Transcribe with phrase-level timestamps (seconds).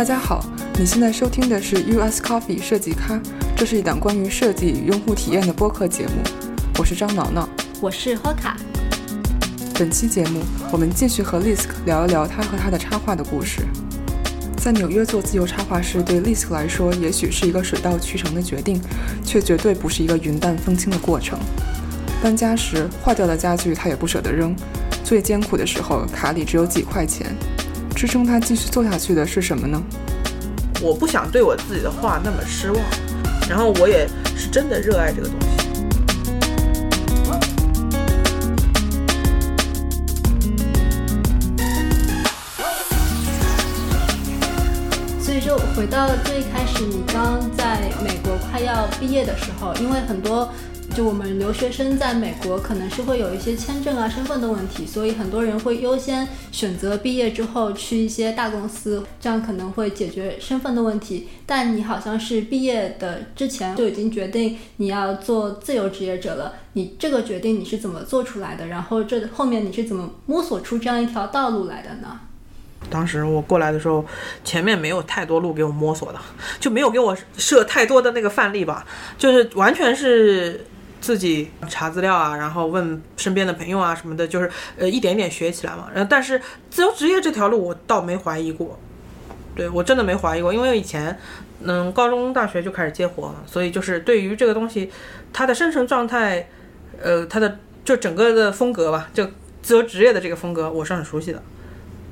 [0.00, 0.42] 大家好，
[0.78, 3.20] 你现在收听的是 US Coffee 设计咖，
[3.54, 6.22] 这是一档关于设计与用户体验的播客节目。
[6.78, 7.46] 我是张挠挠，
[7.82, 8.56] 我是霍卡。
[9.74, 10.40] 本期节目，
[10.72, 13.60] 我们继续和 Lisk 聊一聊他和他的插画的故事。
[14.56, 18.80] 在纽约做自由插画师，对 Lisk 来说，也许是一个水到渠成的决定，
[19.22, 21.38] 却绝对不是一个云淡风轻的过程。
[22.22, 24.56] 搬家时，坏掉的家具他也不舍得扔。
[25.04, 27.36] 最艰苦的时候，卡里只有几块钱。
[27.94, 29.82] 支撑他继续做下去的是什么呢？
[30.80, 32.82] 我不想对我自己的画那么失望，
[33.48, 35.46] 然后我也是真的热爱这个东西。
[45.20, 50.50] 所以就回到最开始，你刚在美国快要毕业的时候，因为很多。
[51.00, 61.28] 我们留学生在美国可能是会有一些签证啊、身份的问题，所以很多人会优先选择毕业之后去一些大公司，这样可能会解决身份的问题。
[61.46, 68.66] 但你好像是毕业的之前就已经决定你要做自由职业者了，你这个决定你是怎么做出来的？
[68.66, 72.20] 然后这后面你是怎么摸索出这样一条道路来的呢？
[72.88, 74.04] 当时我过来的时候，
[74.42, 76.18] 前面没有太多路给我摸索的，
[76.58, 78.86] 就没有给我设太多的那个范例吧，
[79.18, 80.66] 就是完全是。
[81.00, 85.88] 自己查资料啊，然后问身边的朋友啊什么的，就是呃一点一点学起来嘛。
[85.94, 88.78] 然后但是自由职业这条路我倒没怀疑过，
[89.54, 91.18] 对我真的没怀疑过，因为以前
[91.62, 94.90] 嗯高中大学就开始接活了，所以就是对于这个东西
[95.32, 96.48] 它的生成状态，
[97.02, 99.26] 呃它的就整个的风格吧，就
[99.62, 101.42] 自由职业的这个风格我是很熟悉的，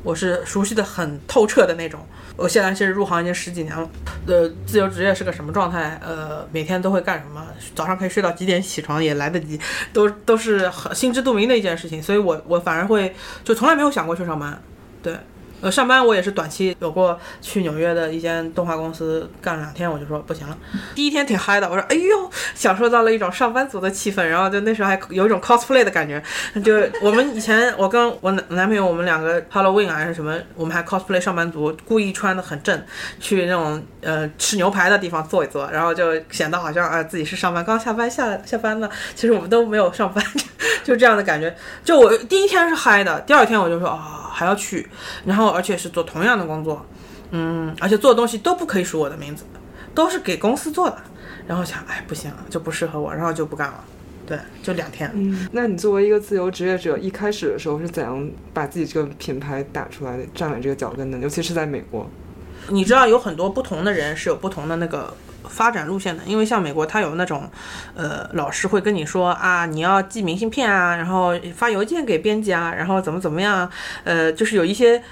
[0.09, 2.01] 我是熟悉的很透彻的那种。
[2.35, 3.87] 我现在其实入行已经十几年了，
[4.27, 6.01] 呃，自由职业是个什么状态？
[6.03, 7.47] 呃，每天都会干什么？
[7.75, 9.61] 早上可以睡到几点起床也来得及，
[9.93, 12.03] 都都是很心知肚明的一件事情。
[12.03, 14.59] 所以我我反而会就从来没有想过去上班，
[15.03, 15.15] 对。
[15.61, 20.57] 呃，上班我也是短期有过去纽约的一间动画公司干了两天，我就说不行了。
[20.95, 26.23] 第一天挺嗨的，我说哎呦，享受到了一种上班族的气氛，然后就那时候还有一种 cosplay 的感觉。
[26.65, 32.81] 就我们以前我跟我男男朋友，我们两个 Halloween 还是什么，我们还 cosplay 上班族，故意穿的很正，
[33.19, 40.25] 去那种呃吃牛排的地方坐一坐，然后就显得好像啊自己是上班刚下班下下班了，其实我们都没有上班，
[40.85, 41.55] 就这样的感觉。
[41.85, 44.27] 就我第一天是嗨的，第二天我就说啊。
[44.39, 44.89] 还要去，
[45.25, 46.87] 然后而且是做同样的工作，
[47.33, 49.43] 嗯，而且做的东西都不可以署我的名字，
[49.93, 50.97] 都是给公司做的。
[51.49, 53.83] 然后想，哎，不行，就不适合我，然后就不干了。
[54.25, 55.11] 对，就两天。
[55.13, 61.19] 嗯，那你作为一个自由职业者，一开始的时候是怎样把自己这个品牌打出来的，站稳这个脚跟的？
[61.19, 62.09] 尤其是在美国，
[62.69, 65.13] 你知道有很多不同的人是有不同的那个。
[65.49, 67.51] 发展路线的，因为像美国，它有那种，
[67.95, 73.69] 呃，老师会跟你说啊，你要寄明信片啊，然后发邮件给编辑啊，然后怎么怎么样，
[74.05, 75.03] 呃，就是有一些，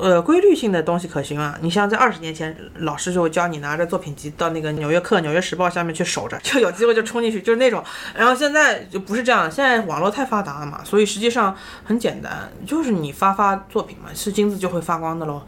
[0.00, 1.56] 呃，规律性的东西可行啊。
[1.62, 7.82] 你像在二十年前，老师就会教你拿着作品集到那个《纽约客》《纽约时报》下面去守着，就有机会就冲进去，就是那种。
[8.14, 15.42] 然后现在就不是这样，现在网络太发达了嘛，所以实际上很简单，就是你发发作品嘛，是金子就会发光的喽。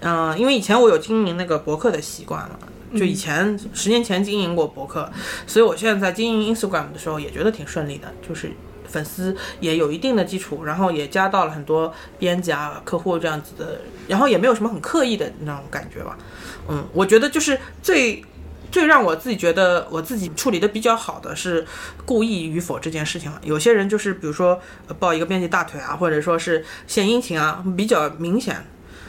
[0.00, 2.58] 嗯，因为以前我有经营那个博客的习惯了。
[2.94, 5.10] 就以前十年前经营过博客，
[5.46, 8.50] 所以我现在在经营 Instagram 的时候也觉得挺顺利的，就是
[8.86, 16.16] 粉丝也有一定的基础，然后也加到了很多编辑啊、客户这样子的，然后也没有什么很刻意的那种感觉吧。
[16.68, 18.24] 嗯，我觉得就是最
[18.70, 21.66] 最让我自己觉得我自己处理的比较好的是
[22.04, 23.40] 故意与否这件事情了。
[23.42, 24.60] 有些人就是比如说
[24.98, 28.64] 抱一个编辑大腿啊，或者说是献殷勤啊，比较明显。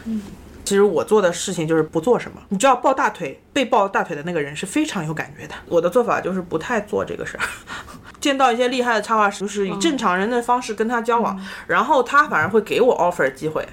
[0.06, 0.22] 嗯。
[0.66, 5.54] 其实我做的事情就是不做什么，你知道抱大腿被抱大腿的那个人是非常有感觉的。
[5.68, 7.44] 我的做法就是不太做这个事儿。
[8.20, 13.64] 见到一些厉害的插画师，就是以正常人的方式跟他交往，然后他反而会给我 offer 机会。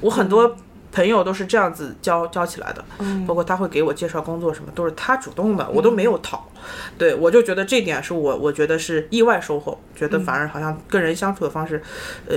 [0.00, 0.56] 我很多
[0.92, 2.84] 朋友都是这样子交交起来的，
[3.26, 6.48] 包括他会给我介绍工作什么，都是他主动的，我都没有讨。
[6.96, 11.82] 对我就觉得这点是我我觉得是意外收获，觉得反而好像跟人相处的方式，
[12.28, 12.36] 呃。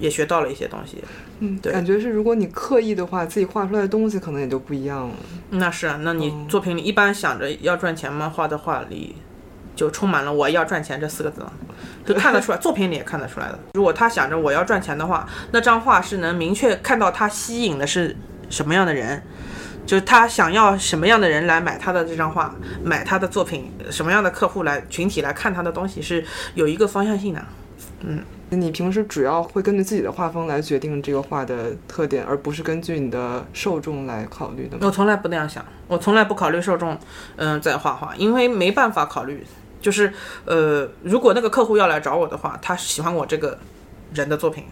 [0.00, 1.04] 也学到了一些东西，
[1.40, 5.14] 嗯，对，感觉是如果你刻意的话，自己画出来的东西可能也就不一样了。
[5.50, 8.28] 那是啊，那你作品里一般想着要赚钱吗？
[8.28, 9.16] 画的画里
[9.74, 11.42] 就充满了我要赚钱这四个字，
[12.04, 13.58] 就看得出来，作品里也看得出来的。
[13.72, 18.14] 如果他想着我要赚钱的话，那张画是能明确看到他吸引的是
[18.50, 19.22] 什么样的人，
[19.86, 22.54] 就是他想要什么样的人来买他的这张画，
[22.84, 26.22] 买他的作品，什么样的客户来群体来看他的东西是
[26.54, 27.42] 有一个方向性的，
[28.00, 28.22] 嗯。
[28.50, 34.80] 你平时主要会根据自己的画风来决定这个画的特点，而不是根据你的受众来考虑的吗？
[34.82, 36.98] 我从来不那样想，我从来不考虑受众，
[37.36, 39.46] 嗯，在画画，因为没办法考虑。
[39.80, 40.12] 就是，
[40.44, 43.58] 呃，如果那个客户要来找我的话，他喜欢我这个
[44.12, 44.64] 人的作品，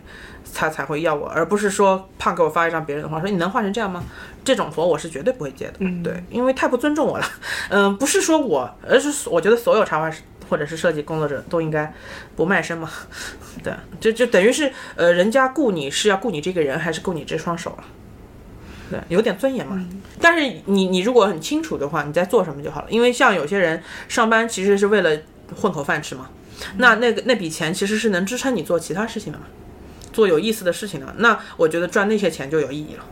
[0.53, 4.05] 他才会要我，而不是说怕给我发一张别人的画，说你能画成这样吗？
[4.45, 7.25] 这种活我是绝对不会接的，对，因为太不尊重我了。
[7.71, 11.93] 嗯，不是说我，而是我觉得所有插画师或者是设计工作者都应该
[12.37, 12.91] 不卖身嘛。
[13.63, 17.85] 对，就就等于是呃，人家雇你是要雇你这个人，还是雇你这双手啊？
[18.91, 19.87] 对，有点尊严嘛。
[20.21, 22.87] 但是你你如果很清楚的话，你在做什么就好了。
[22.91, 25.17] 因为像有些人上班其实是为了
[25.55, 26.31] 混口饭吃嘛，
[26.79, 29.45] 那那个那笔钱其实是能支撑你做其他事情的嘛，
[30.13, 31.15] 做有意思的事情的。
[31.19, 33.05] 那我觉得赚那些钱就有意义了。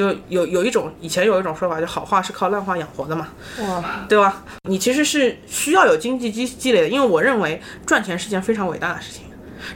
[0.00, 4.42] 就有有一种以前有一种说法，就好话是靠烂话养活的嘛，哇，对吧？
[4.62, 9.24] 你其实是需要有经济积积累的，因为我认为赚钱是件非常伟大的事情。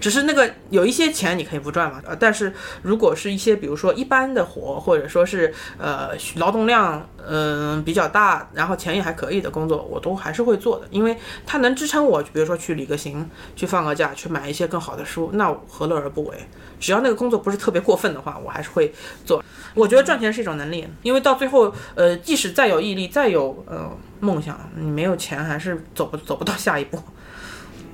[0.00, 2.52] 只是那个有一些钱你可以不赚嘛，呃，但是
[2.82, 11.16] 如果是一些比如说一般的活，或者说是呃劳动量嗯比较大，然后钱也还可以的工作，我都还是会做的，因为
[11.46, 16.36] 它能支撑我，比如说去旅个行，去放个假，去买一些更好的书，那何乐而不为？
[16.80, 18.92] 只要那个工作不是特别过分的话，我还是会
[19.24, 19.42] 做。
[19.74, 23.90] 我觉得赚钱是一种能力，因为到最后，呃，即使再有毅力，再有呃
[24.20, 27.00] 梦想，你没有钱还是走不走不到下一步，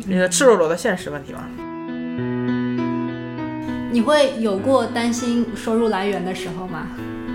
[0.06, 1.48] 那个赤裸裸的现实问题吧。
[3.90, 6.87] 你会有过担心收入来源的时候吗？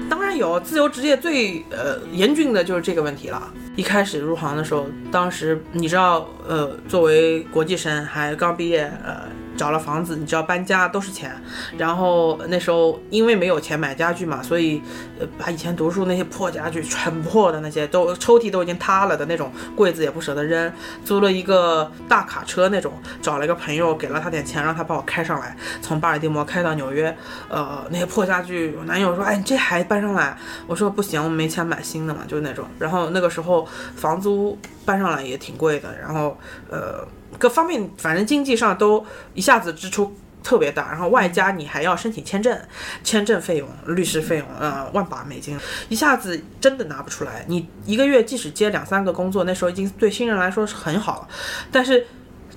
[0.10, 3.52] 当然有，自由职业最呃严峻的就是这个问题了。
[3.76, 9.24] 一开始入行的时候，当时你知道，呃，作为国际生还刚毕业，呃。
[9.58, 11.32] 找了房子，你知道搬家都是钱，
[11.78, 14.82] 然后那时候因为没有钱买家具嘛，所以
[15.20, 20.72] 呃把以前读书那些破家具全破的那些都抽屉都已经塌了的那种柜子也不舍得扔，
[21.04, 27.16] 租了一个大卡车那种，找了一个朋友给了他点钱让他帮我开上来，从巴尔的摩开到纽约，
[27.50, 30.38] 呃那些破家具，我男友说哎你这还搬上来，
[30.68, 36.38] 我说不行，我没钱买新的嘛，就是那种，然后 那个时候房租搬上来也挺贵的，然后
[36.70, 37.08] 呃。
[37.38, 42.56] 各方面，反正经济上都一下子支出特别大，然后外加你还要申请签证，
[43.04, 45.58] 签证费用、律师费用，呃，万把美金，
[45.90, 47.44] 一下子真的拿不出来。
[47.48, 51.28] 你一个月即使接两三个工作，那时候已经对新人来说是很好了。
[51.72, 52.06] 但是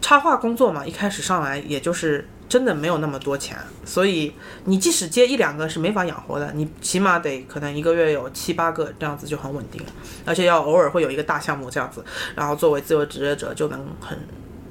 [0.02, 4.34] 插画工作嘛，一开始上来也就是真的没有那么多钱，所以
[4.64, 9.80] 你即使接一两个是没法养活的，你起码得可能一个月有七八个这样子就很稳定，
[10.26, 12.04] 而且要偶尔会有一个大项目这样子，
[12.34, 14.19] 然后作为自由职业者就能很。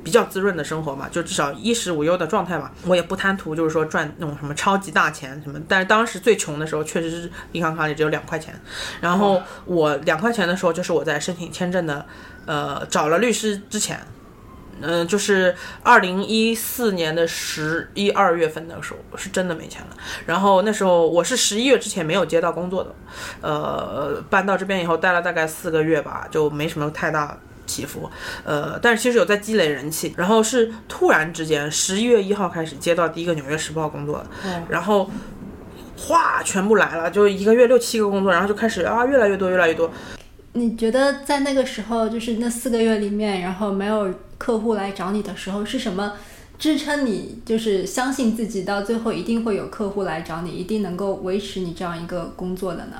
[0.07, 2.71] 比较滋润的生活嘛，就至少衣食无忧的状态嘛。
[2.86, 5.59] 我也不贪图就是说赚那种什么超级大钱什么。
[5.68, 8.57] 但是当时最穷的时候，确实是银行卡里只有两块钱。
[9.01, 12.06] 然后我两块钱的时候，就是我在申请签证的，
[12.45, 14.00] 呃，找了律师之前，
[14.80, 19.98] 嗯，就是二零一四年的十一二月份的时候，是真的没钱了。
[20.25, 22.95] 然后那时候我是十一月之前没有接到工作的，
[23.42, 27.38] 呃，搬到这边以后待了大概四个月吧，就没什么太大。
[27.68, 28.10] 起伏，
[28.44, 34.25] 呃，但是其实有在积累人气，然后是突然之间，十一月一号开始接到第一个《纽约时报》工作，
[34.69, 35.08] 然后
[35.98, 39.92] 哗，全部来了，就一个月六七个工作，然后就开始啊，越来越多，越来越多。
[40.54, 46.14] 你觉得在那个时候，就是那四个月里面，然后没有客户来找你的时候，是什么
[46.57, 52.95] 支撑你，就是相信自己到最后一定会有客户来找你，一定能够维持你这样一个工作的呢？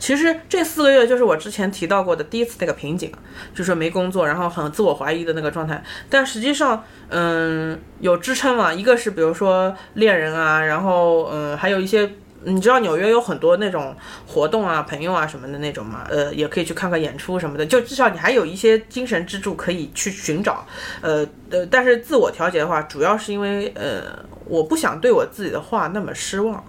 [0.00, 3.12] 其实这四个月就是我之前提到过的第一次那个瓶颈，
[3.54, 5.80] 就是没工作，然后很自我怀疑的那个状态。
[6.08, 8.74] 但实际上，嗯，有支撑嘛。
[8.74, 12.10] 一个是比如说恋人啊，然后嗯，还有一些
[12.44, 13.94] 你知道纽约有很多那种
[14.26, 17.66] 活动啊、朋友啊什么的那种嘛，呃，也可以去看看演出什么的。
[17.66, 20.66] 就至少你还有一些精神支柱可以去寻找。
[21.00, 26.64] 呃呃，但是自我调节的话，主要是因为呃，我不想对我自己的话那么失望。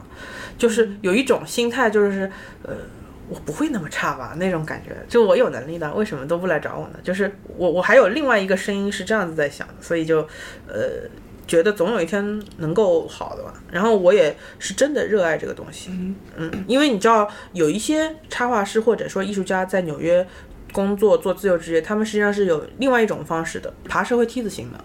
[0.58, 2.75] 就是有一种心态，就是呃，
[3.28, 4.36] 我不会那么差吧？
[4.38, 7.00] 那种感觉，就我有能力的，为什么都不来找我呢？
[7.01, 10.20] 就是我，我还有另外一个声音是这样子在想，所以就
[10.68, 11.10] 呃，
[11.48, 13.54] 觉得总有一天能够好的吧。
[13.72, 15.90] 然后我也是真的热爱这个东西，
[16.36, 20.26] 嗯，因为你知道，有一些插画师或者说艺术家在纽约
[20.72, 24.84] 工作做自由职业，他们实际上是有另外一种方式的，爬社会梯子型的，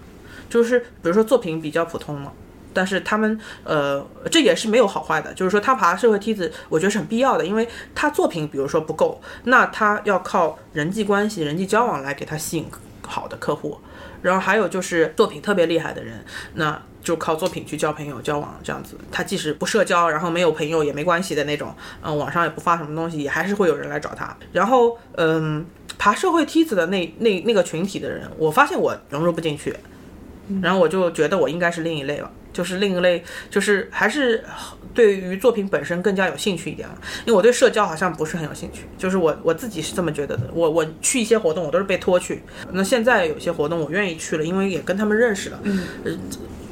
[0.49, 2.33] 就是比如说作品比较普通嘛。
[2.75, 12.67] 但是他们，呃，这也是没有好坏的，就是说他爬社会梯子，我觉得是很必要的，因为他作品比如说不够，那他要靠人际关系、人际交往来给他吸引
[13.01, 13.79] 好的客户，
[14.27, 24.37] 然后还有就是作品特别厉害的人，那就靠作品去交朋友、交往这样子，他即使不社交，然后没有朋友也没关系的那种，嗯，网上也不发什么东西，也还是会有人来找他。
[24.53, 25.65] 然后，嗯，
[25.97, 29.73] 爬社会梯子的那那那个群体的人，我发现我融入不进去，
[30.61, 32.29] 然后我就觉得我应该是另一类了。
[32.53, 34.43] 就是另一类，就是还是
[34.97, 36.99] 对于作品本身更加有兴趣一点了。
[37.21, 40.51] 因为我对社交好像不是很有兴趣，就是我我自己是这么觉得的。
[40.53, 42.43] 我我去一些活动，我都是被拖去。
[42.73, 46.19] 那现在有些活动我愿意去了，因为也跟他们认识了，嗯，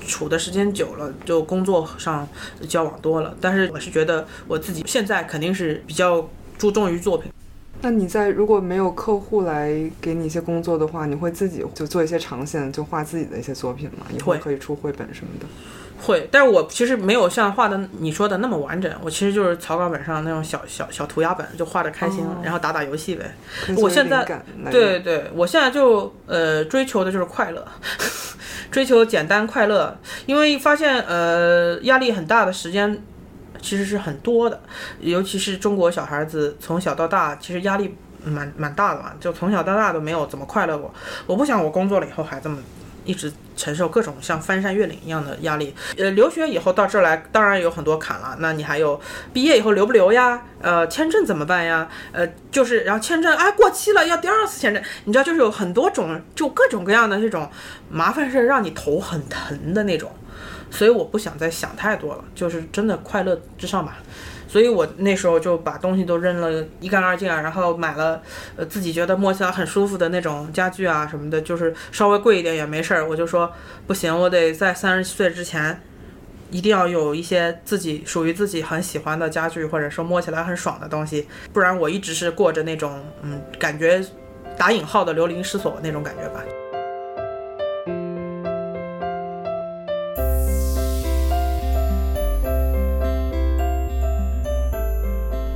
[0.07, 2.26] 处的时间久了，就工作上
[2.69, 3.37] 交往多了。
[3.40, 7.31] 但是我是觉得我自己现在肯定是比较注重于作品。
[7.83, 14.07] 那你在如果没有客户来给你一些工作的话，你会自己就做一些长线，就画自己的一些作品吗？
[14.11, 15.47] 以后会可以出绘本什么的。
[16.02, 23.35] 会，但是我其实没有像画的你说的那么完整，我其实就是草稿本上那种小小小涂鸦本，就画的开心，哦然后打打游戏呗。
[23.76, 24.25] 我现在
[24.71, 27.66] 对对，我现在就呃追求的就是快乐，
[28.73, 33.00] 追求简单快乐，因为发现呃压力很大的时间
[33.64, 34.61] 其实是很多的，
[35.00, 40.92] 尤其是中国小孩子从小到大其实压力蛮蛮大的嘛，就从小到大都没有怎么快乐过。
[41.26, 42.59] 我不想我工作了以后还这么。
[43.06, 48.35] 一直承受各种像翻山越岭一样的压力，呃，留学以后到这儿来，当然有很多坎了。
[48.38, 48.99] 那你还有
[49.30, 50.40] 毕业以后留不留呀？
[50.62, 51.87] 呃，签证怎么办呀？
[52.12, 57.47] 呃，就是然后签证哎过期了，要第二次签证，你知道就是有很多种，就各种各样的这种
[57.90, 60.11] 麻烦事儿，让你头很疼的那种。
[60.75, 63.97] 所以我不想再想太多了，就是真的快乐至上吧。
[64.47, 68.21] 所以我那时候就把东西都扔了一干二净啊，然后买了
[68.57, 73.09] 呃自己觉得摸起来很舒服的那种家具啊什么的，就是稍微贵一点也没事儿。
[73.09, 73.50] 我就说
[73.87, 75.81] 不行，我得在三十岁之前。
[76.50, 84.00] 一定要有一些自己属于自己很喜欢的家具，或者说摸起来很爽的东西，不然我一直是过着那种嗯，感觉
[84.57, 86.45] 打引号的流离失所那种感觉吧。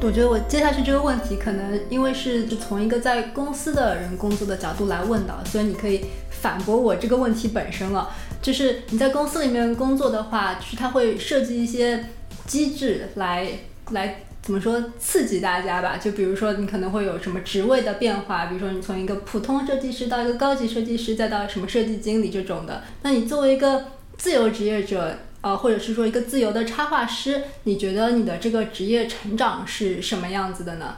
[0.09, 6.00] 我觉得我接下去这个问题，可能因为是从一个在公司的人工作的角度来问的，所以你可以
[6.31, 8.09] 反驳我这个问题本身了。
[8.41, 12.07] 就是你在公司里面工作的话，就是它会设计一些
[12.47, 13.50] 机制来
[13.91, 15.99] 来怎么说刺激大家吧？
[15.99, 22.83] 就比如说你可能会有什么职位的变化，比如说你从一个普通设计师到一个高级设计师，再到什么设计经理这种的。
[23.03, 23.85] 那你作为一个
[24.17, 30.97] 自由职业者，呃，或者是说一个自由的插画师，你觉得你的这个职业成长是什么样子的呢？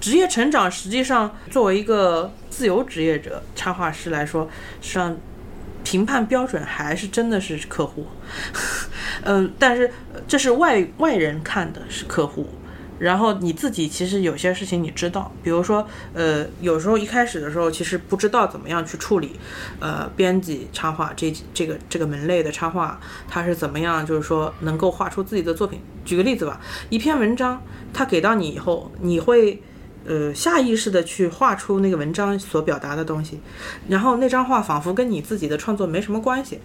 [0.00, 4.48] 职业成长实际上作为一个自由职业者插画师来说，
[4.80, 5.16] 实际上
[5.84, 8.06] 评判标准还是真的是客户。
[9.22, 9.90] 嗯， 但是
[10.26, 12.48] 这是外外人看的是客户。
[13.02, 19.32] 然后你自己其实有些事情你知道，比如说，呃，有时候一开始的时候其实不知道怎么样去处理，
[19.80, 25.80] 呃，编辑插画这这个这个门类的插画，它是怎么样，就是说能够画出自己的作品。
[26.04, 27.60] 举个例子吧，一篇文章
[27.92, 29.60] 它给到你以后，你会
[30.06, 33.40] 呃下意识的去画出那个文章所表达的东西，
[33.88, 36.60] 然后那张画仿佛跟你自己的创作没什么关系。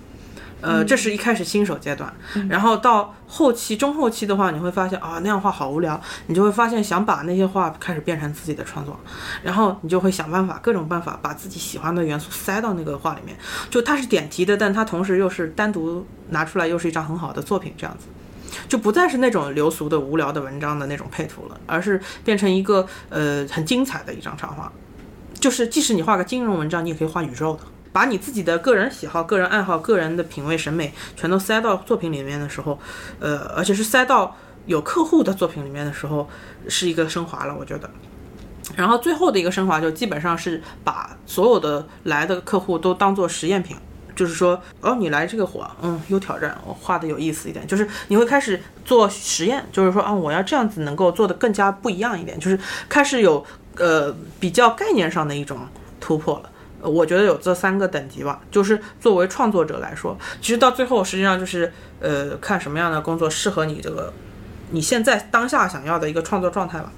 [0.61, 2.11] 呃，这是一开始新手阶段，
[2.49, 8.99] 然后到后期、中后期的话，你会发现啊，那样画好无聊，你就会发现想把那些画开始变成自己的创作，
[9.43, 13.37] 然后你就会想办法，各种办法把自己喜欢的元素塞到那个画里面，
[13.69, 18.05] 就它是点题的，但它同时又是单独拿出来，又是一张很好的作品，这样子。
[18.67, 24.71] 就不再是那种流俗的、无聊的文章的那种配图了，而是变成一个呃很精彩的一张插画。
[25.39, 27.59] 就是即使你画个金融文章，你也可以画宇宙的。
[27.91, 32.79] 把你自己的个人喜好、个人爱好、个人的品味、审美全都塞到作品里面的时候，
[33.19, 36.27] 呃，而且是塞到有客户的作品里面的时候，
[36.67, 37.89] 是一个升华了，我觉得。
[38.75, 43.77] 然后最后的一个升华就基本上是把所有的来的客户都当做实验品，
[44.13, 53.43] 就是说，哦，你来这个活，嗯，有挑战，我画的有意思一点，就是你会开始做实验，就是说，啊，我要这样子能够做的更加不一样一点，就是开始有
[53.77, 55.59] 呃比较概念上的一种
[56.01, 56.49] 突破了。
[56.81, 64.13] 呃我觉得有这三个等级吧，就是作为创作者来说，其实到最后实际上就是呃看什么样的工作适合你这个
[64.71, 66.91] 你现在当下想要的一个创作状态吧。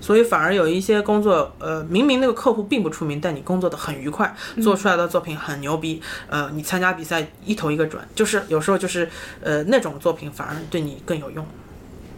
[0.00, 4.32] 所以反而有一些工作，呃，明明那个客户并不出名，但你工作的很愉快，
[4.62, 9.08] 做出来的作品很牛逼，呃，你参加比赛一头一个准，就是有时候就是
[9.42, 11.44] 呃那种作品反而对你更有用。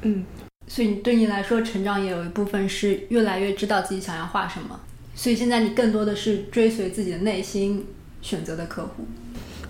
[0.03, 0.25] 嗯，
[0.69, 4.79] 所以对你来说，成长也有一部分是越来越知道自己想要画什么。
[5.21, 7.87] 所以现在你更多的是追随自己的内心
[8.23, 9.07] 选择的客户。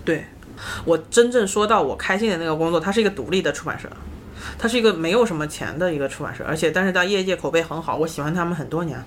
[0.05, 0.23] 对
[0.85, 3.89] 我真正说到我开心的那个工作，它是一个独立的出版社，
[4.57, 8.97] 它是一个没有什么钱的一个出版社，而且但是在业界口碑很好，我喜欢他们很多年。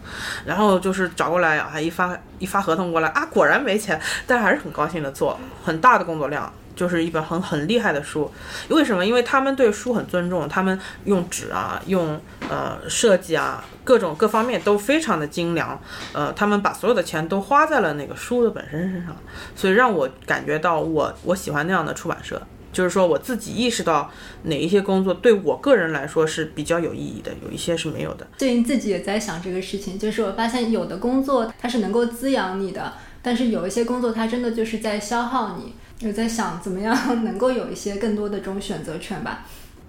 [0.45, 6.53] 然后就是找过来，还一发一发合同过来啊，果然没钱，但还是很高兴的做，很大的工作量。
[6.75, 8.31] 就是一本很很厉害的书，
[8.69, 9.05] 为什么？
[9.05, 15.81] 因为他们对书很尊重，他们用纸啊，用呃设计啊，各种各方面都非常的精良，
[16.13, 19.17] 呃，他们把所有的钱都花在了那个书的本身身上，
[19.55, 22.41] 所以让我感觉到我我喜欢那样的出版社，
[22.73, 24.11] 就是说我自己意识到
[24.43, 28.27] 哪一些工作对我个人来说是比较有意义的，有一些是没有的。
[28.37, 35.75] 最近自己也在想这个事情，就是我发现有的工作它是能够滋养你的，但是有一些工作它真的就是在消耗你。
[36.01, 39.45] 有在想怎么样 能够有一些更多的这种选择权吧。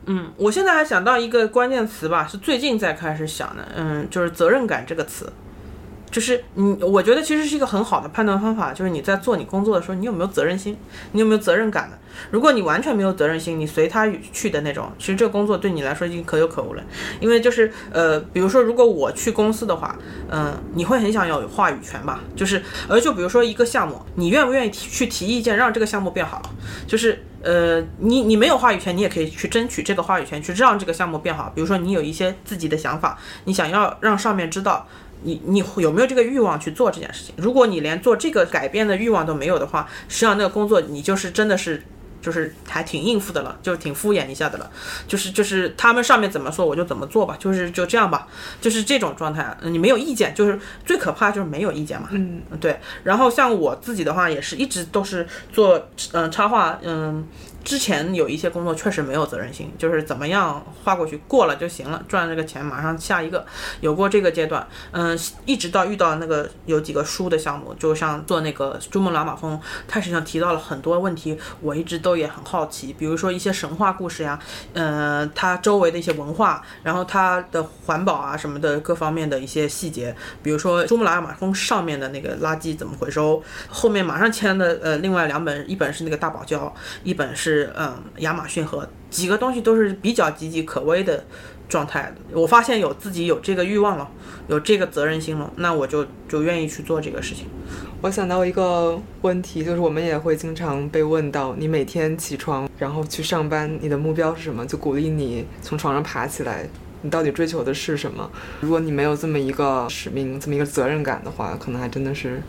[0.05, 5.31] 嗯，我现在还想到一个关键词吧，是最近在开始想的，嗯，就是责任感这个词。
[6.15, 10.77] 就是你，我觉得其实是一个很好的判断方法，就是你在做你工作的时候，你有没有责任心，
[11.11, 11.99] 你有没有责任感的。
[12.31, 16.83] 如果你完全没有责任心，你随他去的那种，其实这个工作对你来说已经可有可无了。
[17.19, 22.21] 因为就是呃，比如说如果我去公司的话，嗯，你会很想要有话语权吧？
[22.33, 26.41] 就是，而就比如说一个项目，你愿不愿意提去提意见，让这个项目变好？
[26.87, 31.51] 就是呃，你你没有话语权，你也可以去争取这个话语权，去让这个项目变好。
[31.53, 34.87] 比如说你有一些自己的想法，你想要让上面知道。
[35.23, 37.33] 你你有没有这个欲望去做这件事情？
[37.37, 41.83] 如果你连做这个改变的欲望都没有的话，实际上那个工作你就是真的是
[42.21, 44.69] 就是还挺应付的了，就挺敷衍一下的了，
[45.07, 48.27] 就是就是他们上面怎么说我就怎么做吧，就是就这样吧，
[48.59, 49.55] 就是这种状态。
[49.63, 52.09] 你没有意见，就是最可怕就是没有意见嘛。
[52.11, 52.79] 嗯，对。
[53.03, 57.27] 然后像我自己的话，也是一直都是做嗯插画嗯。
[57.65, 63.43] 之前有一些工作确实没有责任心，就是怎么样划过去过了就行了，赚这个钱马上下一个，
[63.81, 69.57] 有过这个阶段，嗯，一直到遇到那个有几个书的项目，就像做那个《珠穆朗玛峰》，
[69.87, 74.39] 它实际上提到了很多问题，我一直都也很好奇，比如说一些神话故事呀，
[74.73, 86.71] 嗯，它周围的一些文化，然后它的环保啊什么的各方面的一些细节，比如说珠穆朗玛峰上面的那个垃圾怎么回收，后面马上签的呃另外两本，一本是那个大堡礁，
[87.03, 87.54] 一本是。
[87.55, 91.25] 是嗯，亚马逊和几个东西都是比较岌岌可危的
[91.69, 92.13] 状态。
[92.31, 94.09] 我发现有自己有这个欲望了，
[94.47, 97.45] 有这个责任心了，那我就就愿意去做这个事情。
[98.01, 104.65] 我想到一个问题，就是我们也会经常被问到：你每天起床然后去上班，你的目标是什么？
[104.65, 106.67] 就鼓励你从床上爬起来，
[107.01, 108.29] 你到底追求的是什么？
[108.59, 112.41] 如果你没有这么一个使命，这么一个责任感的话，可能还真的是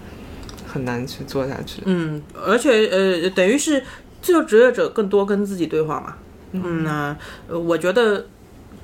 [0.66, 1.80] 很难去做下去。
[1.86, 3.82] 嗯，而且呃，等于是。
[4.26, 6.16] 自由职业者更多跟自己对话嘛，
[6.50, 7.16] 嗯，那
[7.48, 8.26] 我觉得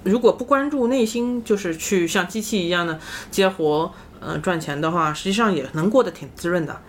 [0.05, 2.97] 如果不关注内心，就是去像机器一样的
[3.29, 6.81] 接活，嗯，赚钱的话，实际上也能过得挺滋润的。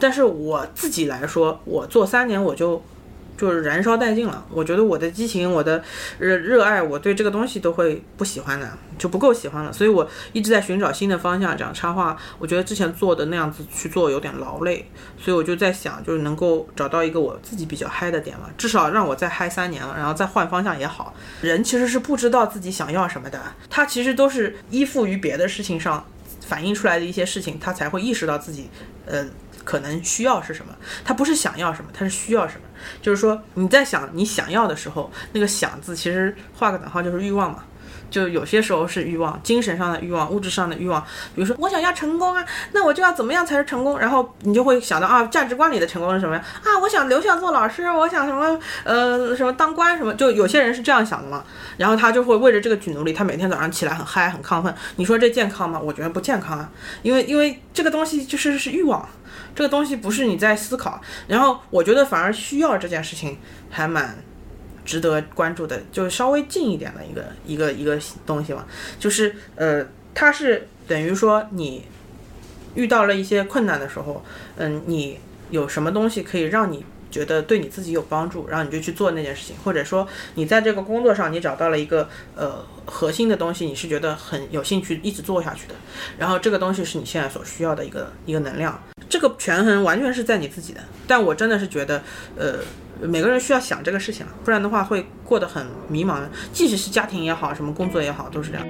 [0.00, 2.82] 但是我自己来说，我做三年我就。
[3.36, 5.82] 就是燃烧殆尽了，我觉得我的激情，我的
[6.18, 8.68] 热热爱，我对这个东西都会不喜欢的，
[8.98, 9.72] 就不够喜欢了。
[9.72, 11.52] 所以我一直在寻找新的方向。
[11.56, 21.14] 讲插画，我觉得之前做的那样子去做有点劳累，所以我就在想，就是能够找到一个我自己比较嗨的点嘛，至少让我再嗨三年了，然后再换方向也好。
[21.42, 26.06] 人其实是不知道自己想要什么的，他其实都是依附于别的事情上
[26.40, 28.70] 反映出来的一些事情，他才会意识到自己，
[29.06, 29.26] 呃。
[29.64, 30.74] 可能需要是什么？
[31.04, 32.62] 他不是想要什么，他是需要什么。
[33.00, 37.64] 就是说你在想你想要的时候，那个“想”字其实画个等号就是欲望嘛。
[38.10, 41.02] 就有些时候是欲望，精神上的欲望，物质上的欲望。
[41.34, 43.98] 比如说我想要成功啊，那我就要怎么样才是成功？
[43.98, 46.44] 然后你就会想到啊，价值观里的成功是什么呀？
[46.62, 50.12] 啊，我想留校做老师，我想什么呃什么当官什么？
[50.12, 51.42] 就有些人是这样想的嘛。
[51.78, 54.74] 然后他就会为着这个去努力，他每天早上起来很嗨很亢奋。
[54.96, 55.80] 你说这健康吗？
[55.82, 56.68] 我觉得不健康啊，
[57.00, 59.08] 因为因为这个东西就是是欲望。
[59.54, 63.38] 这个东西不是你在思考，然后我觉得反而需要这件事情
[63.70, 64.16] 还蛮
[64.84, 68.64] 值得关注的，就稍微近一点的一个一个一个东西嘛，
[68.98, 71.84] 就是呃，它是等于说你
[72.74, 74.24] 遇到了一些困难的时候，
[74.56, 75.18] 嗯，你
[75.50, 85.74] 有什么东西可以让你觉得对你自己有帮助，然后你就去做那件事情，或者说你在这个工作上你找到了一个呃核心的东西，你是觉得很有兴趣一直做下去的，
[86.18, 88.82] 然后这个东西是你现在所需要的一个一个能量。
[89.08, 92.02] 这个权衡完全是在你自己的，但我真的是觉得，
[92.34, 92.54] 呃，
[93.02, 96.22] 每个人需要想这个事情不然的话会过得很迷茫。
[96.50, 98.66] 即使是家庭也好，什么工作也好，都是这样。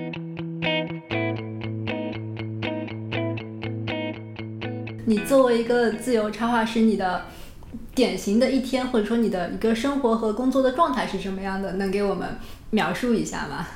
[5.05, 7.25] 你作为一个自由插画师，你的
[7.95, 11.73] 典型的一天，或者说你的一个生活和工作的状态是什么样的？
[11.75, 12.27] 能给我们
[12.71, 13.67] 描述一下吗？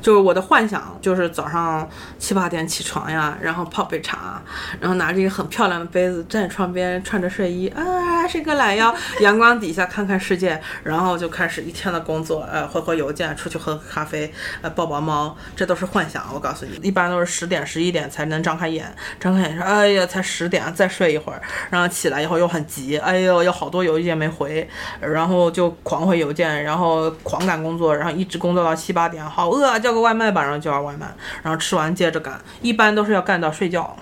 [0.00, 1.86] 就是我的幻想，就是早上
[2.18, 4.40] 七八点起床呀，然后泡杯茶，
[4.80, 7.82] 然后拿着一个很漂亮的杯子站在窗边，穿着睡衣啊，
[8.30, 16.24] 伸个懒腰， 阳光底下看看世界，然后就开始一天的工作，呃，回回邮件，出去喝咖啡，呃，抱抱猫，这都是幻想。
[16.32, 18.86] 我告诉你，一般都是十点十一点才能张开眼，
[19.18, 24.68] 张开眼说，哎呀，才十点，再睡一会儿，然后起来以后又很急，哎呦，有好多邮件没回，
[25.00, 29.80] 然后就狂回邮件，然后狂赶工作，然后一直工作到七八点，好饿啊。
[29.80, 31.10] 叫个外卖吧，然后叫外卖，
[31.42, 33.96] 然后吃完接着干，一般都是要干到睡觉。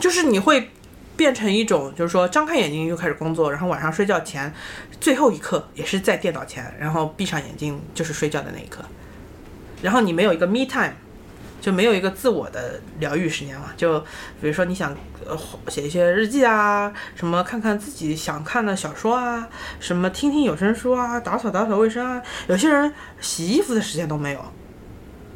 [0.00, 0.68] 就是你会
[1.16, 4.52] 变成一种，就是说张开眼睛就开始工作，然后晚上睡觉前
[5.00, 8.84] 最后一刻也是在电脑前，然后闭上眼睛就是睡觉的那一刻。
[9.82, 10.94] 然后你没有一个 me time，
[11.60, 13.66] 就没有一个自我的疗愈时间嘛。
[13.76, 14.00] 就
[14.40, 14.96] 比如说你想
[15.26, 19.46] 呃写一些日记啊，什么看看自己想看的小说啊，
[19.78, 22.22] 什么听听有声书啊，打扫打扫卫生啊。
[22.48, 24.44] 有些人洗衣服的时间都没有。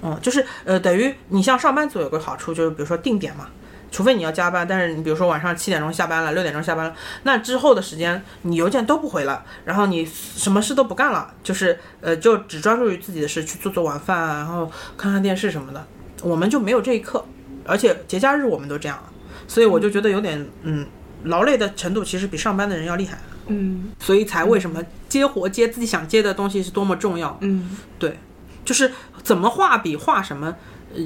[0.00, 3.48] 嗯，就是呃，等于你像上班族有个好处，就是比如说定点嘛，
[3.90, 15.86] 除非你要加班，但是你比如说晚上七点钟下班了，六点钟下班了，那之后的时间你邮件都不回了，然后你什么事都不干了，就是呃，就只专注于自己的事，去做做晚饭啊，然后看看电视什么的。
[16.22, 17.24] 我们就没有这一刻，
[17.64, 18.98] 而且节假日我们都这样，
[19.46, 20.86] 所以我就觉得有点嗯，
[21.24, 23.18] 劳累的程度其实比上班的人要厉害。
[23.50, 27.38] 嗯所以才为什么接活接自己想接的东西是多么重要。
[27.40, 28.18] 嗯对，
[28.62, 30.54] 就是怎么画比画什么呃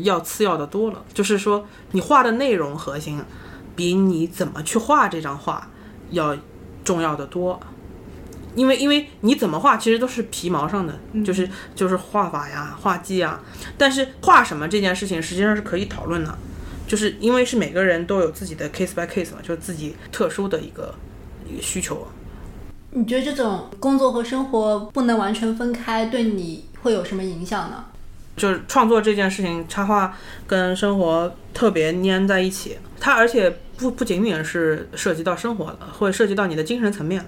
[0.02, 1.04] 要次要的多了。
[1.12, 3.22] 就是说，你画的内容核心，
[3.74, 5.70] 比你怎么去画这张画
[6.10, 6.36] 要
[6.84, 7.60] 重要的多。
[8.54, 13.40] 因为因为你怎么画，其实都是皮毛上的，就是就是画法呀、画技啊。
[13.78, 16.38] 但是画什么这件事情，实际上是可以讨论的，
[16.86, 20.94] 就是因为是每个人都有自己的 case by case 嘛，就是自己特殊的一个
[21.50, 22.06] 一个需求。
[22.90, 27.82] 你觉得这种工作和生活不能完全分开，对你会有什么影响呢？
[28.36, 30.16] 就是创作这件事情，插画
[30.46, 32.78] 跟生活特别粘在一起。
[32.98, 37.24] 它而且不不仅仅是涉及到生活的，会涉及到你的精神层面。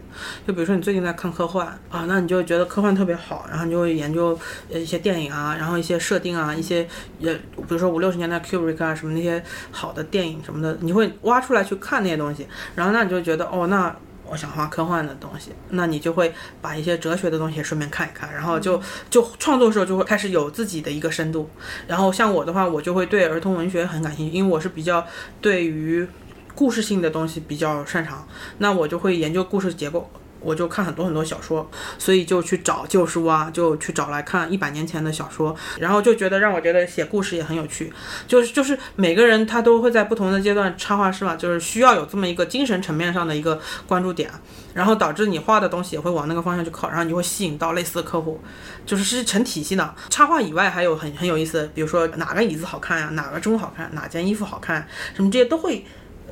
[0.47, 4.38] 就比如说你最近在看科幻啊，那你就觉得科幻特别好，然后你就会研究
[4.71, 6.87] 呃一些电影啊，然后一些设定啊，一些
[7.19, 13.95] 也比如说五六十年代 Kubrick 啊什么那些好的电影什么的，你会挖出来去看那些东西，然后那你就觉得哦那。
[14.35, 21.49] 我想画科幻的东西，那你就会把一些哲学的东西也顺便看一看，然后就就创作的时候就会开始有自己的一个深度。
[21.87, 25.07] 然后像我的话，我就会对儿童文学很感兴趣，因为我是比较
[25.40, 26.05] 对于
[26.53, 28.27] 故事性的东西比较擅长，
[28.59, 30.11] 那我就会研究故事结构。
[30.45, 37.93] 我就看很多很多小说，所以就去找旧书啊，就去找来看一百年前的小说，然后就觉得让我觉得写故事也很有趣。
[38.29, 44.31] 就是就是每个人他都会在不同的阶段，插画师嘛，就是需要有这么一个精神层面上的一个关注点，
[44.75, 48.41] 然后导致你画的东西也会往那个方向去靠，然后你会吸引到类似的客户，
[48.85, 49.95] 就是是成体系的。
[50.11, 55.85] 插画以外还有很很有意思，比如说哪个椅子好看呀，哪个钟好看，哪件衣服好看，什么这些都会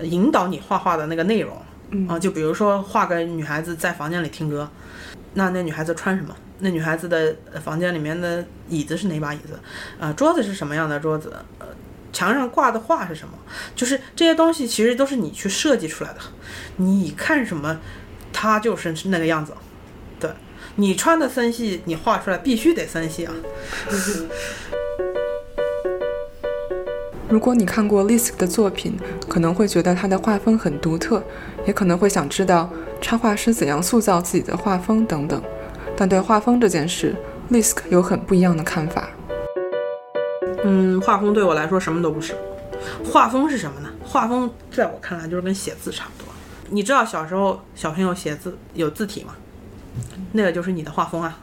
[0.03, 1.57] 引导你画画的那个内容。
[2.09, 4.69] 啊，就比如说画个女孩子在房间里听歌，
[5.35, 6.35] 那那女孩子穿什么？
[6.61, 9.59] 那女孩子的房间里面的椅子是哪把椅子？
[9.99, 11.35] 啊、桌子是什么样的桌子？
[11.59, 11.67] 呃，
[12.13, 13.35] 墙上挂的画是什么？
[13.75, 16.21] 就是这些东西其实都是你去设计出来的。
[16.77, 17.79] 你看什么，
[18.33, 19.53] 它就是那个样子。
[20.21, 20.31] 对
[20.77, 23.35] 你穿的森系，你画出来必须得森系啊。
[27.33, 28.95] 如果你看过 Lisk 的作品，
[29.27, 31.25] 可能会觉得他的画风很独特，
[31.67, 32.69] 也可能会想知道
[33.01, 35.43] 插画师怎样塑造自己的画风等等。
[35.97, 37.17] 但对画风这件事
[37.51, 39.09] ，Lisk 有很不一样的看法。
[40.63, 42.35] 嗯，画风对我来说什么都不是。
[43.03, 43.89] 画风是什么呢？
[44.05, 46.31] 画风在我看来就是跟写字差不多。
[46.69, 49.33] 你知道小时候小朋友写字有字体吗？
[50.33, 51.39] 那个就是你的画风啊，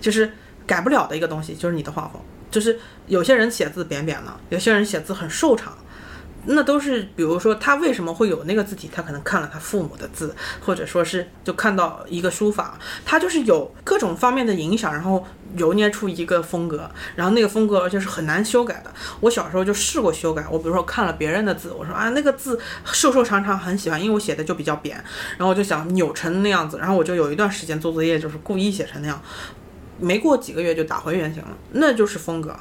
[0.00, 0.32] 就是
[0.66, 2.22] 改不了的一个东西，就是你的画风。
[2.50, 5.76] 就是有些人写字扁扁的，有些人写字很瘦长，
[6.46, 10.34] 那都是比如说他为什么会有那个字体，他可能看了他父母的字，
[10.64, 18.90] 或者说是就看到一个书法，他就是有各种方面的影响，然后揉捏出一个风格，然后那个风格而且是很难修改的。
[19.20, 24.96] 我小时候就试过修改，我比如说看了别人的字，我说啊那个字瘦瘦长长很喜欢，因为我写的就比较扁，
[25.36, 29.20] 然后我就想扭成那样子，然后我就有一段时间做作业就是故意写成那样。
[30.00, 32.56] 没过几个月就打回原形了，那就是风格，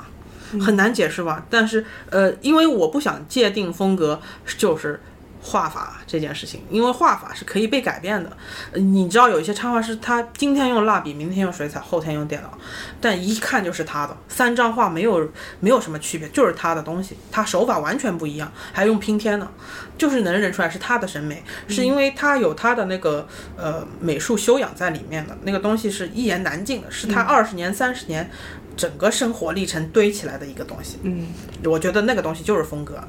[0.60, 1.45] 很难解释吧？
[1.49, 4.19] 但是呃，因为我不想界定风格
[4.58, 4.99] 就是
[5.41, 8.38] 画法这件事情，因为画法是可以被改变的。
[8.71, 12.58] 呃你知道有一些插画师，他今天用蜡笔，明天用水彩，后天用电脑，
[12.99, 19.49] 但一看就是他的，三张画没有没有什么区别，就是他的东西，他手法完全不一样，还用拼贴呢，
[19.97, 28.30] 就是能认出来是他的审美，是因为他有他的那个呃美术修养在里面的，那个东西是一言难尽的，是他二十年、三十年
[28.75, 30.99] 整个生活历程堆起来的一个东西。
[31.04, 31.28] 嗯，
[31.63, 33.02] 我觉得那个东西就是风格。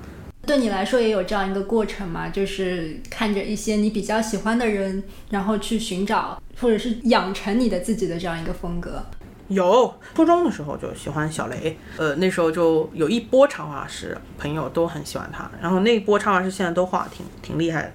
[0.46, 2.28] 对你来说也有这样一个过程吗？
[2.28, 9.04] 就是看着一些你比较喜欢的人，然后去寻找或者是养成你的自己的这样一个风格。
[9.48, 17.92] 有初中的时候就喜欢小雷，呃，那时候就有一波插画师朋友都很喜欢他，然后那一波插画师现在都画挺挺厉害的，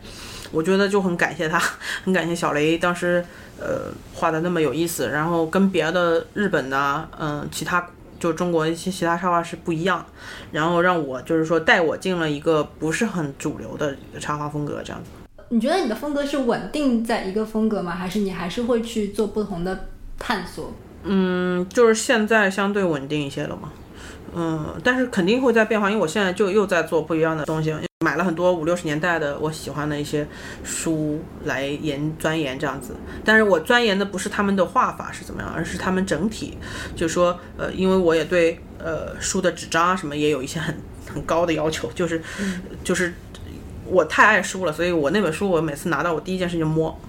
[0.52, 1.58] 我觉得就很感谢他，
[2.04, 3.26] 很感谢小雷当时
[3.58, 10.06] 呃画的那么有意思，然后跟别的日本的嗯、其他就中国一些其他插画师不一样，
[10.52, 15.10] 然后让我就是说带我进了一个不是很主流的一个插画风格这样子。
[15.50, 17.92] 你觉得你的风格是稳定在一个风格吗？
[17.92, 20.74] 还是你还是会去做不同的探索？
[21.04, 23.72] 嗯，就是现在相对稳定一些了嘛。
[24.36, 30.28] 嗯，但是肯定会在变化，因为我现在就又在做不一样的东西，买了很多五六十年代的我喜欢的一些
[30.64, 32.96] 书来研钻研这样子。
[33.24, 36.58] 但是我钻研的不是他们的画法是怎么样，而是他们整体，
[36.96, 40.76] 就是说，呃，因为我也对呃书的纸张啊什么也有一些很
[41.14, 42.22] 很高的要求，就是
[42.84, 43.14] 就是
[43.86, 47.00] 我太爱书了，所以我那本书我每次拿到我第一件事就摸。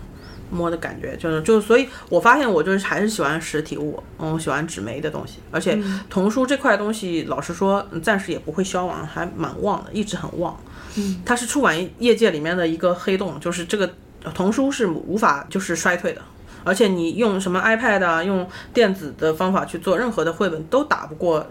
[0.51, 5.79] 摸的感觉就是就是，所以我发现我就是还是喜欢实体物，嗯，喜欢纸媒的东西，而且
[6.09, 10.59] 童书这块东西，老实说，暂时也不会消亡，还蛮旺的，一直很旺。
[10.97, 13.93] 嗯，它是出版业界里面的一个黑洞，就是这个
[14.35, 16.23] 童书是无法就是衰退的，
[16.65, 21.47] 而且你用什么 iPad 啊，用电子的方法去做任何的绘本，都打不过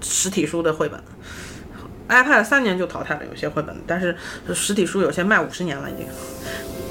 [0.00, 1.02] 实体书的绘本。
[2.08, 4.16] iPad 三年就淘汰了有些绘本，但是
[4.54, 6.06] 实体书有些卖五十年了已经。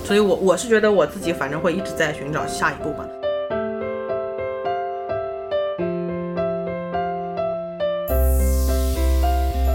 [0.07, 3.05] 所以，我我是觉得我自己反正会一直在寻找下一步吧。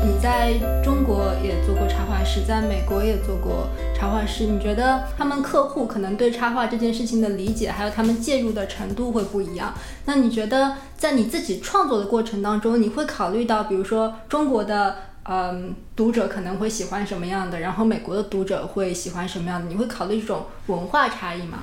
[0.03, 9.75] 你在中国也做过插画师，在美国也做过插画师，你觉得他们客户可能对插画这件事情的理解，还有他们介入的程度会不一样？
[10.07, 14.97] 那你觉得在你自己创作的过程当中，你会考虑到，比如说中国的？
[15.25, 17.61] 嗯，读者可能会喜欢什么样的？
[17.61, 19.69] 然后美国的读者会喜欢什么样的？
[19.69, 21.61] 你会考虑这种文化差异吗？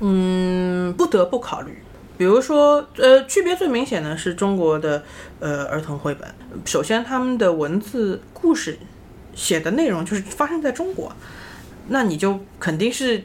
[0.00, 1.82] 嗯，不得不考虑。
[2.18, 5.04] 比如说，呃，区别最明显的是中国的
[5.38, 6.28] 呃儿童绘本。
[6.64, 8.78] 首先，他们的文字故事
[9.34, 11.12] 写的内容就是发生在中国，
[11.88, 13.22] 那你就肯定是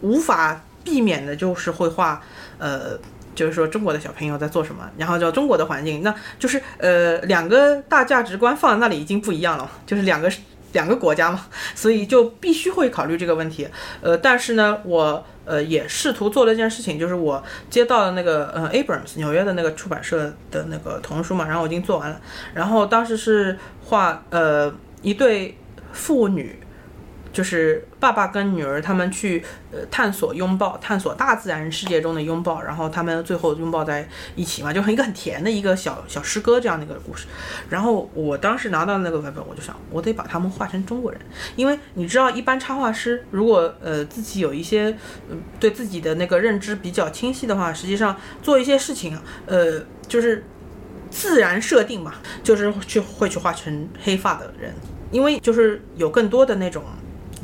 [0.00, 2.20] 无法避免的，就是会画
[2.58, 2.98] 呃。
[3.34, 10.30] 就是说中国的小朋友在做什么，然后叫中国的环境，那就是呃两个大价值观放在那里已经不一样了，就是两个
[10.72, 13.68] 两个国家嘛， 所以就必须会考虑这个问题。
[14.00, 22.20] 呃，但是呢，我呃也试图做了一件事情，就是我接到了那个呃 Abrams 纽约的那个出版社的那个童书嘛，然后我已经做完了，
[22.54, 25.56] 然后当时是画呃一对
[25.92, 26.58] 父女。
[27.34, 37.26] 就是爸爸跟女儿他们去呃探索拥抱，探索大自然世界中的拥抱，然后他们最后拥抱在一起嘛，就很一个很甜的一个小小诗歌这样的一个故事。
[37.68, 41.20] 然后我当时拿到那个文本，我就想，我得把他们画成中国人，
[41.56, 44.96] 因为你知道，一般插画师如果呃自己有一些
[45.28, 50.44] 呃对自己的那个认知比较清晰的话，实际上做一些事情呃就是
[51.10, 54.72] 自然设定嘛，就是去会去画成黑发的人，
[55.10, 56.84] 因为就是有更多的那种。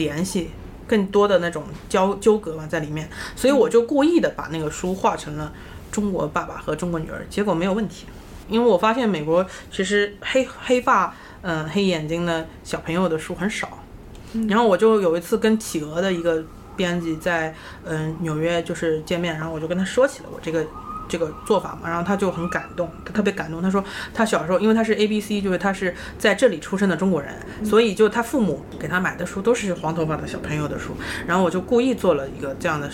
[0.00, 0.50] 联系
[0.88, 5.52] 更多的那种交纠葛嘛在里面，所以我就故意的把那个书画成了
[5.92, 8.06] 中国爸爸和中国女儿，结果没有问题，
[8.48, 13.78] 因为我发现美国其实黑黑发嗯黑眼睛的小朋友的书很少，
[14.48, 16.42] 然后我就有一次跟企鹅的一个
[16.74, 20.66] 编辑在嗯纽约就是见面，然后我就跟他说起了我这个。
[21.10, 23.60] 这个做法嘛，然后他就很感动，他特别感动。
[23.60, 30.96] 他说他小时候，因为他是 A B C，就是他是在这里出生的中国人，所以就他父母给他买的书都是黄头发的小朋友的书。
[31.26, 32.88] 然后我就故意做了一个这样的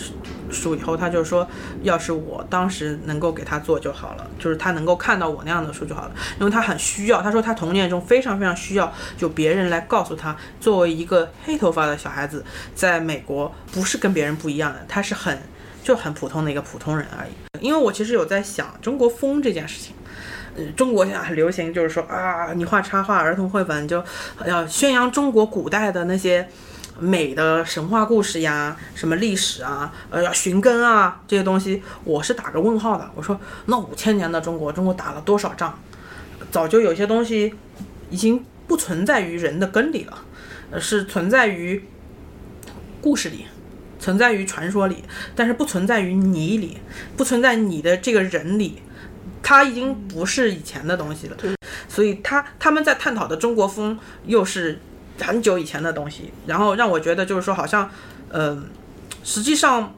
[0.49, 1.47] 书，以后他就说，
[1.83, 7.21] 要是我当时能够给他做就好了，就是他能够看到我那样的书就好了，因为他很需要。
[7.21, 15.37] 他说他童年中非常非常需要，就别人来告诉他，作为一个黑头发的小孩子，在美国不是跟别人不一样的，他是很。
[15.83, 17.29] 就很普通的一个普通人而已，
[17.61, 19.93] 因为我其实有在想中国风这件事情，
[20.55, 24.03] 嗯，中国现在很流行，就是说啊，你画插画儿童绘本就
[24.45, 26.47] 要宣扬中国古代的那些
[26.99, 33.09] 美的神话故事呀，什么历史啊，呃，要寻根啊这些东西，我是打个问号的。
[33.15, 35.77] 我说那五千年的中国，中国打了多少仗？
[36.51, 37.53] 早就有些东西
[38.09, 40.17] 已经不存在于人的根里了，
[40.71, 41.83] 呃，是存在于
[43.01, 43.45] 故事里。
[44.07, 45.03] 存在于传说里，
[45.35, 46.77] 但是不存在于你里，
[47.17, 48.81] 不存在你的这个人里，
[49.43, 51.35] 它已经不是以前的东西了。
[51.89, 54.79] 所以他他们在探讨的中国风又是
[55.19, 57.91] 很久以前的东西，然后让我觉得就是说，好像，
[58.29, 58.57] 呃，
[59.25, 59.93] 实际上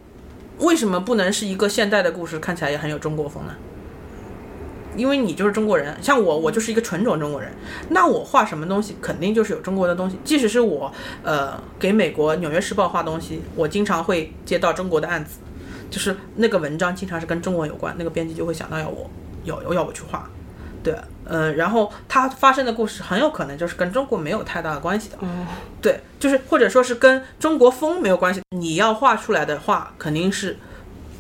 [0.57, 3.53] 为什么不能是一个现代的故事，看起来也很有中国风呢？
[4.99, 7.49] 因为你就是中国人，像我，我就是一个纯种中国人，
[7.89, 10.19] 那我画什么东西肯定就是有中国的东西。
[10.25, 10.91] 即使是我，
[11.23, 15.39] 呃，给美国《纽约时报》画东西，我经常会接到中国的案子，
[15.89, 19.09] 就是那个文章经常是跟中国有关，那个编辑就会想到要我，
[19.45, 20.29] 要要我去画，
[20.83, 20.93] 对，
[21.25, 25.17] 嗯，然后它发生的故事很有可能就是跟中国没有太大的关系的，
[25.81, 28.41] 对，就是或者说是跟中国风没有关系。
[28.55, 30.57] 你要画出来的画肯定是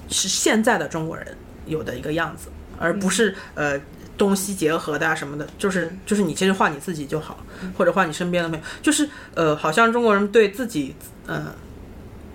[0.09, 1.25] 是现在的中国人
[1.65, 2.49] 有的一个样子。
[2.79, 3.79] 而不是呃
[4.17, 7.43] 东西结合的啊什么的，就是就是你其实画你自己就好，
[7.77, 10.95] 或者画你身边的朋友，就是呃好像中国人对自己
[11.27, 11.53] 呃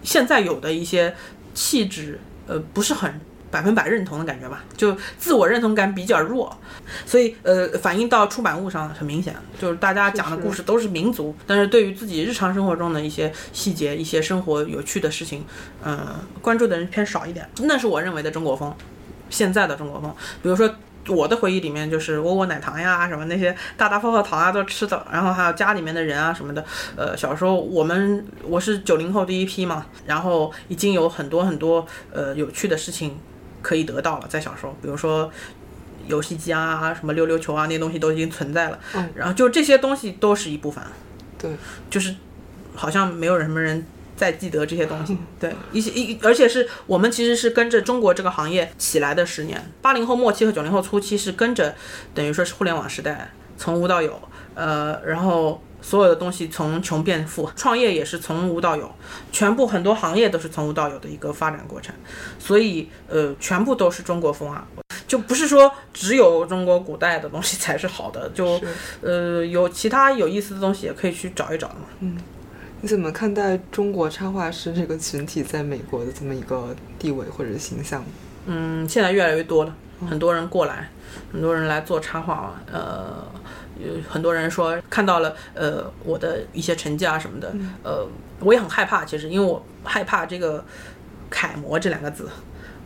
[0.03, 1.15] 现在有的一些
[1.55, 6.59] 气质呃不是很百分百认同的感觉吧，就自我认同感比较弱，
[7.07, 15.45] 所以呃反映到出版物上很明显，就是大家讲的故事都是民族，但是对于自己日常生活中的一些细节、一些生活有趣的事情，
[15.85, 18.75] 嗯、关注的人偏少一点，那是我认为的中国风，
[19.31, 20.73] 现在的中国风，比如说。
[21.07, 26.65] 我的回忆里面就是窝窝奶糖呀，什么那些大大泡泡糖啊都吃的，然后还有家里面的人啊什么的。
[26.97, 33.19] 呃，小时候我们我是九零后第一批嘛，然后已经有很多很多呃有趣的事情
[33.61, 35.31] 可以得到了，在小时候，比如说
[36.07, 38.79] 游戏机啊，什么溜溜球啊，那些东西都已经存在了。
[38.95, 40.83] 嗯然后就这些东西都是一部分，
[41.37, 41.51] 对，
[41.91, 42.15] 就是
[42.75, 43.85] 好像没有什么人
[44.17, 45.17] 在记得这些东西。
[45.39, 51.75] 对，一些一而且是我们其实是跟着中国这个行业起来的十年，八零后末期和九零后初期是跟着，
[52.15, 54.21] 等于说是互联网时代从无到有，
[54.55, 55.63] 呃，然后。
[55.87, 58.91] 所有的东西从穷变富，创业也是从无到有，
[59.31, 61.95] 全部很多行业都是从无到有的一个发展过程，
[62.39, 64.67] 所以呃，全部都是中国风啊，
[65.07, 68.59] 就不是说只有中国古代的东西才是好的，就
[69.03, 72.11] 呃有其他有意思的东西也可以去找一找的嘛。
[72.85, 78.05] 你怎么看待中国插画师这个群体在美国的这么一个地位或者形象？
[78.45, 79.75] 嗯，现在越来越多了，
[80.07, 80.91] 很多人过来，
[81.33, 83.27] 很多人来做插画嘛，呃，
[83.83, 88.07] 有很多人说看到了呃我的一些成绩啊什么的，呃，
[88.41, 90.63] 我也很害怕，其实因为我害怕这个
[91.31, 92.29] “楷模”这两个字，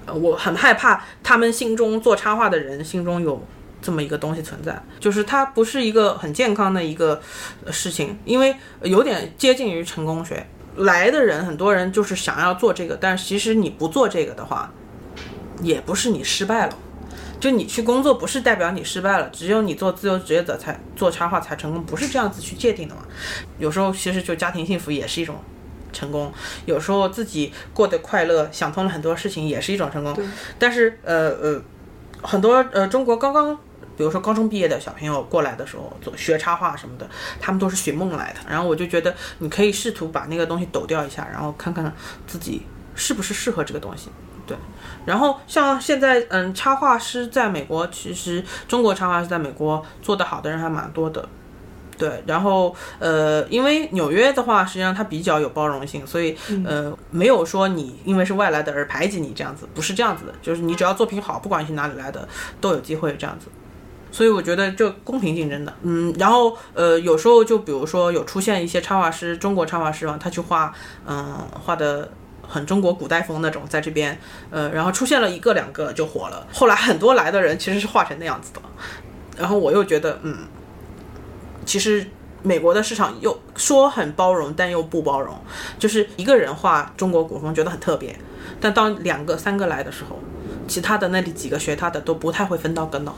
[0.06, 3.42] 呃，我很害怕他们心中做插画的人心中有。
[3.80, 7.20] 这么一个东西存在，就是它不是一个很健康的一个
[7.70, 10.46] 事情，因为有点接近于成功学。
[10.76, 14.70] 来的人，很多人就是想要做这个，但是其实你不做这个的话，
[15.60, 16.72] 也不是你失败了。
[17.40, 23.02] 就你去工作不是代表你失败了，只有你做自由职业者才做插画才成功，不是这样子去界定的嘛？
[23.58, 25.36] 有时候其实就家庭幸福也是一种
[25.92, 26.32] 成功，
[26.64, 30.16] 有时候自己过得快乐，想通了很多事情也是一种成功。
[30.60, 31.62] 但是呃呃，
[32.22, 33.58] 很多呃中国刚刚。
[33.98, 37.06] 比如说高中毕业的小朋友过来的时候，做学插画什么的，
[37.40, 38.38] 他们都是寻梦来的。
[38.48, 41.92] 然后我就觉得，你可以试图把那个东西抖掉一下，然后看看
[42.26, 42.62] 自己
[42.94, 44.08] 是不是适合这个东西。
[44.46, 44.56] 对，
[45.04, 51.28] 然后像现在，嗯，插画师在美国，其实中国插画师在美国做得好的人还蛮多的。
[51.98, 56.34] 对，然后呃，因为纽约的话，实际上它比较有包容性，所以
[56.64, 62.26] 呃，没有说你因为是外来的而排挤你这样子，不是这样子的，就是你只要作品好，不管你是哪里来的，
[62.60, 63.48] 都有机会这样子。
[64.10, 70.72] 所以我觉得就公平竞争的，嗯，然后呃，有时候就比如说有出现一些插画师，中国插画师嘛，他去画，
[71.06, 72.10] 嗯，画的
[72.46, 74.18] 很中国古代风那种，在这边，
[74.50, 78.60] 呃，然后出现了一个两个就火了，后来很多来的人其实是画成那样子的，
[79.36, 80.38] 然后我又觉得，嗯，
[81.66, 82.06] 其实
[82.42, 85.38] 美国的市场又说很包容，但又不包容，
[85.78, 88.18] 就是一个人画中国古风觉得很特别，
[88.58, 90.18] 但当两个三个来的时候，
[90.66, 93.14] 其他的那里几个学他的都不太会分到跟到。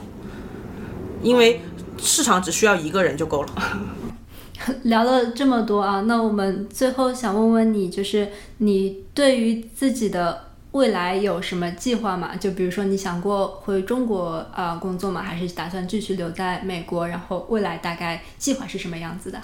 [1.21, 1.61] 因为
[1.97, 3.49] 市场只需要一个人就够了。
[4.83, 12.35] 聊了这么多啊，那我们最后想问问你，就是你对于自己的未来有什么计划吗？
[12.39, 15.23] 就比如说你想过回中国啊、呃、工作吗？
[15.23, 17.07] 还是打算继续留在美国？
[17.07, 19.41] 然后未来大概计划是什么样子的？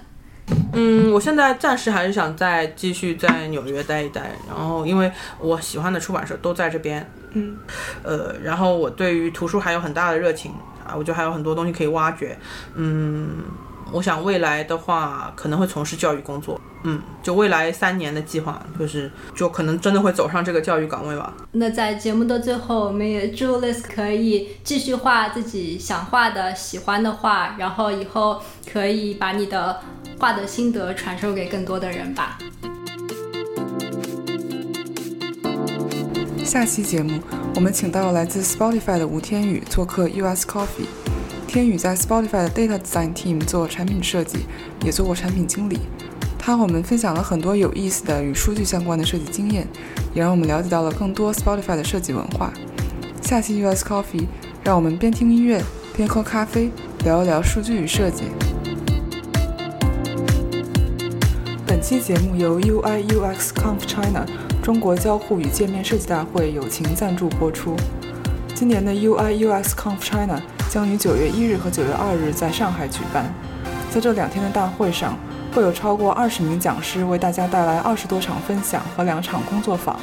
[0.74, 7.58] 嗯，我现在暂时还是想再继续在纽约待一待，然后因为我喜欢的出版社都在这边，嗯，
[8.04, 10.54] 呃，然后我对于图书还有很大的热情
[10.88, 12.38] 啊，我觉得还有很多东西可以挖掘，
[12.76, 13.43] 嗯，
[13.91, 21.34] 我想未来的话可能会从事教育工作，嗯，就未来三年的计划就是就可能真的会走上这个教育岗位吧。
[21.52, 29.82] 那在节目的最后，我们也祝 Liz 可以继续画自己想画的、喜欢的画，然后以后可以把你的
[30.19, 32.38] 画的心得传授给更多的人吧。
[36.43, 37.19] 下期节目，
[37.58, 40.86] 我们请到来自 Spotify 的吴天宇做客 US Coffee。
[41.48, 44.46] 天宇在 Spotify 的 Data Design Team 做产品设计，
[44.86, 45.80] 也做过产品经理。
[46.38, 49.67] 他和我们分享了很多有意思的与数据相关的设计经验，
[50.13, 52.54] 也让我们了解到了更多 Spotify 的设计文化。
[53.24, 54.28] 下期 US Coffee，
[54.63, 55.60] 让我们边听音乐
[55.96, 56.70] 边喝咖啡，
[57.06, 58.26] 聊一聊数据与设计。
[61.66, 64.28] 本期节目由 UI UX Conf China
[64.68, 67.74] 中国交互与界面设计大会友情赞助播出。
[68.53, 73.34] 今年的 UI UX Conf China 将于九月一日和九月二日在上海举办。
[73.89, 75.18] 在这两天的大会上，
[75.55, 79.97] 会有超过二十名讲师为大家带来二十多场分享和两场工作坊。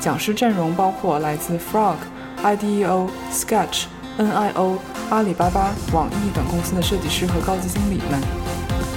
[0.00, 1.94] 讲师阵容包括来自 Frog、
[2.42, 3.84] IDEO、Sketch、
[4.18, 4.78] NIO、
[5.10, 8.20] 阿里巴巴、网易等公司的设计师和高级经理们。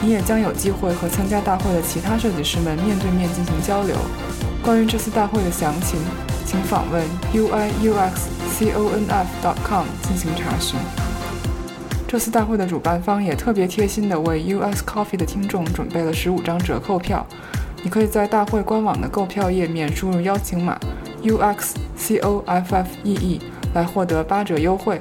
[0.02, 3.96] 你也将有机会和参加大会的其他设计师们面对面进行交流。
[4.66, 6.00] 关于这次大会的详情，
[6.44, 10.80] 请访问 uiuxconf.com 进行查询。
[12.08, 17.24] 这次大会的主办方也特别贴心地为 US Coffee 的听众准备了十五张折扣票，
[17.84, 20.80] 你可以在大会官网的购票页面输入邀请码
[21.22, 23.42] UXCOFFEE
[23.76, 25.00] 来获得八折优惠。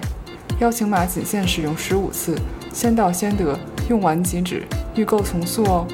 [0.61, 2.37] 邀请码仅限使用十五次，
[2.71, 3.59] 先到先得，
[3.89, 4.63] 用完即止，
[4.95, 5.87] 预购从速哦。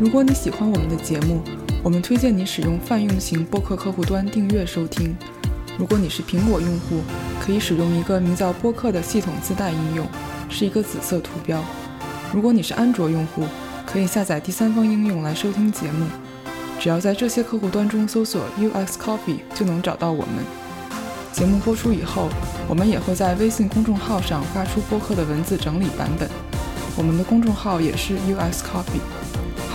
[0.00, 1.42] 如果你喜欢我们的节目，
[1.82, 5.16] 我们推荐你使用泛用型播客客户端订阅收听。
[5.76, 7.00] 如果你是苹果用户，
[7.40, 10.06] 可以使用一个名叫播客的系统自带应用，
[10.48, 11.60] 是一个紫色图标。
[12.32, 13.42] 如果你是安卓用户，
[13.84, 16.06] 可以下载第三方应用来收听节目。
[16.78, 20.44] 只要在这些客户端中搜索 UX Coffee，就能找到我们。
[21.32, 22.28] 节目播出以后，
[22.68, 26.30] 我们也会在微信公众号上发出播客的文字整理版本。
[26.96, 29.17] 我们的公众号也是 UX Coffee。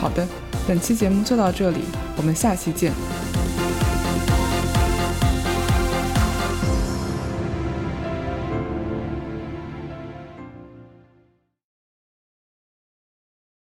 [0.04, 0.28] 好的，
[0.68, 1.78] 本期节目就到这里，
[2.18, 2.92] 我们下期见。